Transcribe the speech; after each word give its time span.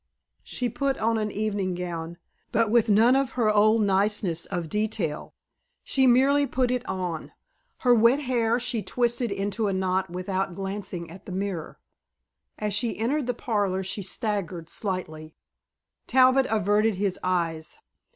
She 0.41 0.67
put 0.67 0.97
on 0.97 1.19
an 1.19 1.29
evening 1.31 1.75
gown, 1.75 2.17
but 2.51 2.71
with 2.71 2.89
none 2.89 3.15
of 3.15 3.33
her 3.33 3.51
old 3.51 3.83
niceness 3.83 4.47
of 4.47 4.67
detail. 4.67 5.35
She 5.83 6.07
merely 6.07 6.47
put 6.47 6.71
it 6.71 6.83
on. 6.87 7.33
Her 7.85 7.93
wet 7.93 8.21
hair 8.21 8.59
she 8.59 8.81
twisted 8.81 9.31
into 9.31 9.67
a 9.67 9.73
knot 9.73 10.09
without 10.09 10.55
glancing 10.55 11.11
at 11.11 11.27
the 11.27 11.31
mirror. 11.31 11.77
As 12.57 12.73
she 12.73 12.97
entered 12.97 13.27
the 13.27 13.35
parlor 13.35 13.83
she 13.83 14.01
staggered 14.01 14.69
slightly. 14.69 15.35
Talbot 16.07 16.47
averted 16.49 16.95
his 16.95 17.19
eyes. 17.23 17.77